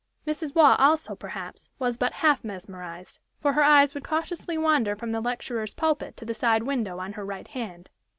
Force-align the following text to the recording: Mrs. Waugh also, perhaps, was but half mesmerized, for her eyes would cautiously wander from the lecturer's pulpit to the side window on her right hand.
Mrs. 0.25 0.55
Waugh 0.55 0.75
also, 0.79 1.13
perhaps, 1.15 1.69
was 1.77 1.95
but 1.95 2.11
half 2.25 2.43
mesmerized, 2.43 3.19
for 3.39 3.53
her 3.53 3.61
eyes 3.61 3.93
would 3.93 4.03
cautiously 4.03 4.57
wander 4.57 4.95
from 4.95 5.11
the 5.11 5.21
lecturer's 5.21 5.75
pulpit 5.75 6.17
to 6.17 6.25
the 6.25 6.33
side 6.33 6.63
window 6.63 6.97
on 6.97 7.13
her 7.13 7.23
right 7.23 7.47
hand. 7.47 7.87